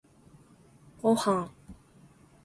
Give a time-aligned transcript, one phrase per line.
[1.03, 1.51] ごはん